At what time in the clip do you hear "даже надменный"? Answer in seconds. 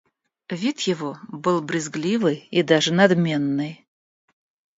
2.63-3.85